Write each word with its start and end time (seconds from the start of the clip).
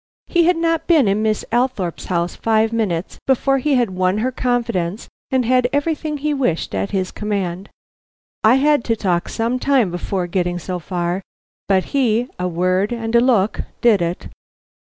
He 0.25 0.45
had 0.45 0.57
not 0.57 0.87
been 0.87 1.07
in 1.07 1.21
Miss 1.21 1.45
Althorpe's 1.51 2.05
house 2.05 2.35
five 2.35 2.73
minutes 2.73 3.19
before 3.27 3.59
he 3.59 3.75
had 3.75 3.91
won 3.91 4.17
her 4.17 4.31
confidence 4.31 5.07
and 5.29 5.45
had 5.45 5.67
everything 5.71 6.17
he 6.17 6.33
wished 6.33 6.73
at 6.73 6.89
his 6.89 7.11
command. 7.11 7.69
I 8.43 8.55
had 8.55 8.83
to 8.85 8.95
talk 8.95 9.29
some 9.29 9.59
time 9.59 9.91
before 9.91 10.25
getting 10.25 10.57
so 10.57 10.79
far, 10.79 11.21
but 11.67 11.83
he 11.93 12.29
a 12.39 12.47
word 12.47 12.91
and 12.91 13.15
a 13.15 13.21
look 13.21 13.61
did 13.81 14.01
it. 14.01 14.27